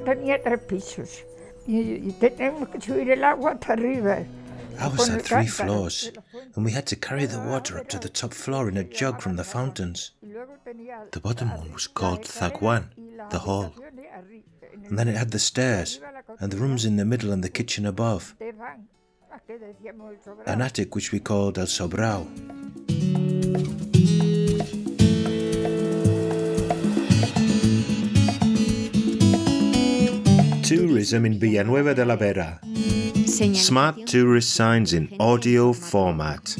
[0.00, 1.24] tenía tres pisos
[1.66, 1.78] y,
[2.08, 4.24] y teníamos que subir el agua hasta arriba.
[4.80, 6.10] Ours had three floors,
[6.54, 9.20] and we had to carry the water up to the top floor in a jug
[9.20, 10.12] from the fountains.
[11.12, 12.88] The bottom one was called zaguán,
[13.30, 13.74] the hall.
[14.88, 16.00] And then it had the stairs,
[16.38, 18.34] and the rooms in the middle and the kitchen above.
[20.46, 22.26] An attic which we called El Sobrao.
[30.70, 32.60] Tourism in Villanueva de la Vera.
[33.54, 36.54] Smart tourist signs in audio format.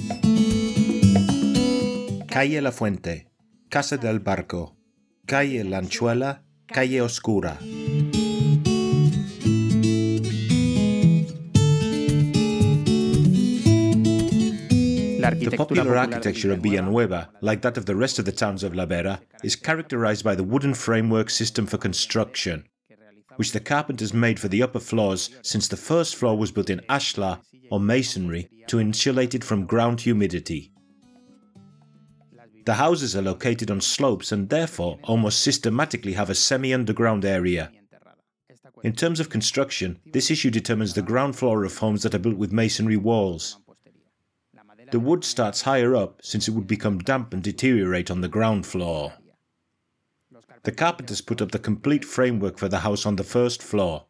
[2.27, 3.29] Calle La Fuente,
[3.71, 4.75] Casa del Barco,
[5.29, 7.57] Calle Lanchuela, Calle Oscura.
[15.39, 18.87] The popular architecture of Villanueva, like that of the rest of the towns of La
[18.87, 22.65] Vera, is characterized by the wooden framework system for construction,
[23.41, 26.79] which the carpenters made for the upper floors since the first floor was built in
[26.91, 30.71] ashlar or masonry to insulate it from ground humidity.
[32.67, 37.73] The houses are located on slopes and therefore almost systematically have a semi underground area.
[38.83, 42.37] In terms of construction, this issue determines the ground floor of homes that are built
[42.37, 43.57] with masonry walls.
[44.91, 48.67] The wood starts higher up since it would become damp and deteriorate on the ground
[48.67, 49.15] floor.
[50.63, 54.05] The carpenters put up the complete framework for the house on the first floor.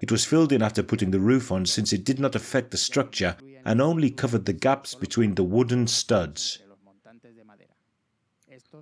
[0.00, 2.76] It was filled in after putting the roof on since it did not affect the
[2.76, 6.58] structure and only covered the gaps between the wooden studs.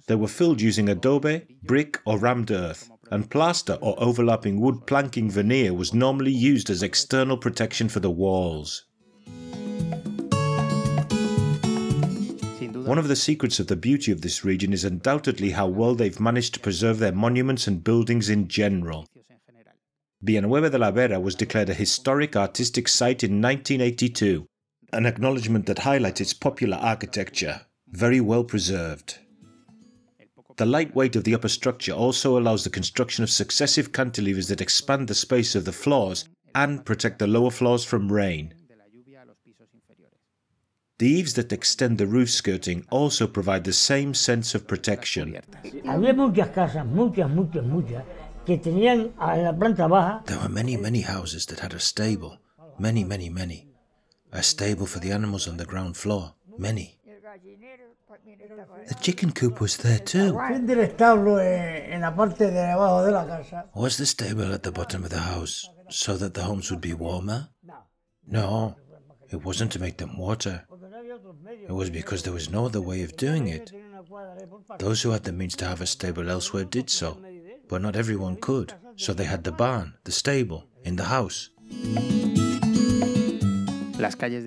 [0.07, 5.31] They were filled using adobe, brick, or rammed earth, and plaster or overlapping wood planking
[5.31, 8.87] veneer was normally used as external protection for the walls.
[12.91, 16.19] One of the secrets of the beauty of this region is undoubtedly how well they've
[16.19, 19.07] managed to preserve their monuments and buildings in general.
[20.21, 24.45] Villanueva de la Vera was declared a historic artistic site in 1982,
[24.93, 29.19] an acknowledgement that highlights its popular architecture, very well preserved.
[30.57, 34.61] The light weight of the upper structure also allows the construction of successive cantilevers that
[34.61, 36.25] expand the space of the floors
[36.57, 38.53] and protect the lower floors from rain.
[41.01, 45.39] The eaves that extend the roof skirting also provide the same sense of protection.
[45.65, 45.83] There
[50.43, 52.37] were many, many houses that had a stable.
[52.79, 53.69] Many, many, many.
[54.31, 56.35] A stable for the animals on the ground floor.
[56.59, 56.99] Many.
[58.89, 60.39] The chicken coop was there too.
[60.49, 63.71] Fin del establo eh, en la parte de abajo de la casa.
[63.75, 66.93] Was the stable at the bottom of the house so that the homes would be
[66.93, 67.49] warmer?
[68.27, 68.77] No,
[69.31, 70.67] it wasn't to make them water.
[71.69, 73.73] It was because there was no other way of doing it.
[74.79, 77.19] Those who had the means to have a stable elsewhere did so,
[77.69, 81.51] but not everyone could, so they had the barn, the stable, in the house.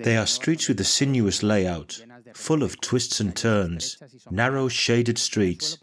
[0.04, 2.02] They are streets with a sinuous layout,
[2.34, 3.96] full of twists and turns,
[4.30, 5.78] narrow shaded streets.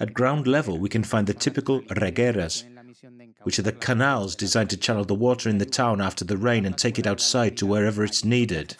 [0.00, 2.64] At ground level, we can find the typical regueras,
[3.44, 6.66] which are the canals designed to channel the water in the town after the rain
[6.66, 8.76] and take it outside to wherever it's needed.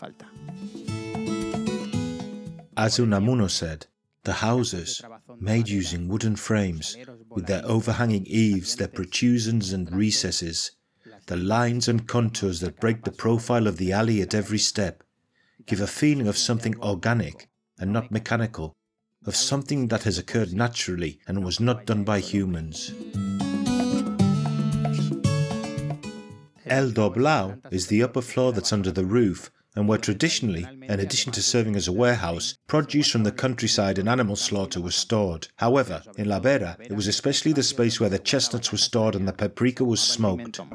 [2.76, 3.86] As Unamuno said,
[4.24, 5.02] the houses,
[5.38, 6.96] made using wooden frames,
[7.28, 10.70] with their overhanging eaves, their protrusions and recesses,
[11.26, 15.02] the lines and contours that break the profile of the alley at every step,
[15.66, 18.74] give a feeling of something organic and not mechanical,
[19.26, 22.90] of something that has occurred naturally and was not done by humans.
[26.64, 31.32] El Doblao is the upper floor that's under the roof and where traditionally, in addition
[31.32, 35.48] to serving as a warehouse, produce from the countryside and animal slaughter was stored.
[35.56, 39.26] However, in La Vera, it was especially the space where the chestnuts were stored and
[39.26, 40.58] the paprika was smoked.
[40.58, 40.66] In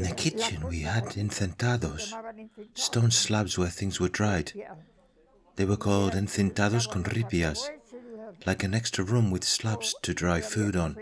[0.00, 2.14] the kitchen, we had encentados,
[2.74, 4.52] stone slabs where things were dried.
[5.56, 7.68] They were called encintados con ripias,
[8.46, 10.96] like an extra room with slabs to dry food on,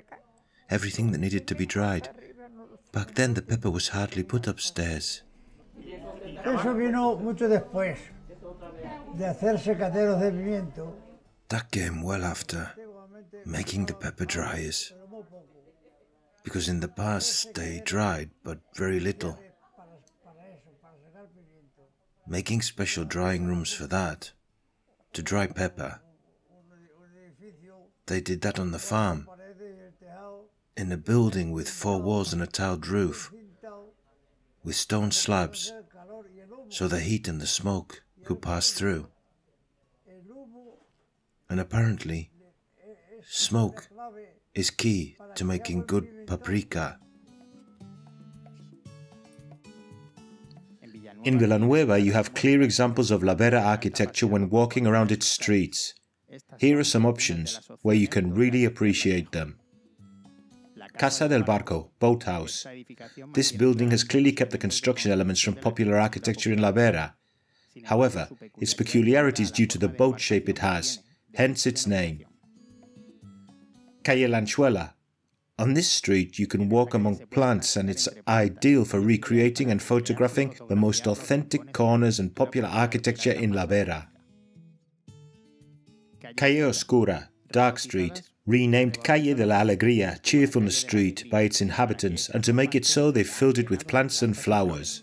[0.71, 2.09] everything that needed to be dried.
[2.93, 5.23] Back then, the pepper was hardly put upstairs.
[6.45, 7.97] Eso vino mucho después
[9.17, 10.93] de hacer secaderos de pimiento.
[11.49, 12.73] That came well after
[13.47, 14.93] making the pepper dryers.
[16.45, 19.39] Because in the past they dried, but very little.
[22.27, 24.33] Making special drying rooms for that,
[25.15, 26.01] to dry pepper.
[28.07, 29.29] They did that on the farm
[30.77, 33.33] in a building with four walls and a tiled roof,
[34.65, 35.73] with stone slabs,
[36.69, 39.09] so the heat and the smoke could pass through.
[41.51, 42.31] And apparently,
[43.29, 43.89] Smoke
[44.55, 46.99] is key to making good paprika.
[51.25, 55.95] In Villanueva, you have clear examples of La Vera architecture when walking around its streets.
[56.59, 59.59] Here are some options where you can really appreciate them.
[60.97, 62.67] Casa del Barco, boathouse.
[63.35, 67.15] This building has clearly kept the construction elements from popular architecture in La Vera.
[67.85, 68.29] However,
[68.61, 70.99] its peculiarity is due to the boat shape it has,
[71.35, 72.25] hence its name.
[74.05, 74.95] Calle Lanchuela,
[75.59, 80.57] on this street, you can walk among plants, and it's ideal for recreating and photographing
[80.69, 84.09] the most authentic corners and popular architecture in La Vera.
[86.37, 92.43] Calle Oscura, Dark Street, renamed Calle de la Alegría, Cheerfulness Street, by its inhabitants, and
[92.43, 95.03] to make it so, they filled it with plants and flowers.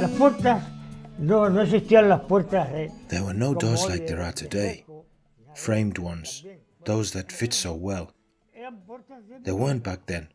[0.00, 0.62] Las puertas,
[1.18, 2.90] no, no existían las puertas.
[3.08, 4.84] There were no doors like there are today,
[5.54, 6.44] framed ones,
[6.84, 8.10] those that fit so well.
[8.56, 10.28] eran puertas de There weren't back then.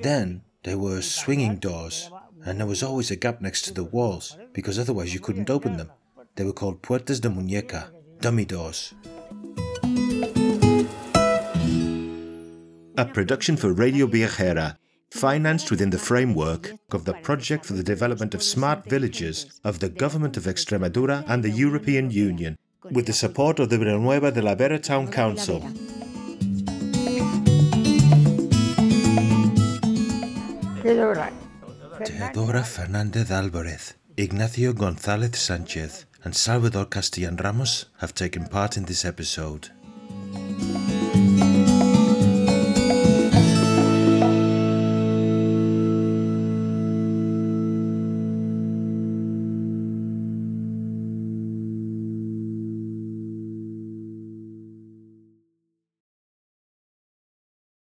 [0.00, 2.10] Then there were swinging doors,
[2.46, 5.76] and there was always a gap next to the walls because otherwise you couldn't open
[5.76, 5.90] them.
[6.34, 7.90] They were called puertas de muñeca,
[8.20, 8.94] dummy doors.
[12.96, 14.76] A production for Radio Viajera,
[15.10, 19.90] financed within the framework of the Project for the Development of Smart Villages of the
[19.90, 22.56] Government of Extremadura and the European Union,
[22.90, 25.60] with the support of the Villanueva de la Vera Town Council.
[30.82, 31.30] Teodora.
[32.64, 39.70] Fernandez Alvarez, Ignacio González Sánchez, and Salvador Castellan Ramos have taken part in this episode.